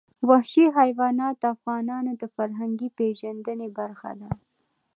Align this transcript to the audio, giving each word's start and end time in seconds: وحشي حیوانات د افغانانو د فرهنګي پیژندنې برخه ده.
وحشي 0.29 0.65
حیوانات 0.77 1.35
د 1.39 1.43
افغانانو 1.55 2.11
د 2.21 2.23
فرهنګي 2.35 2.89
پیژندنې 2.97 3.67
برخه 3.79 4.11
ده. 4.19 4.29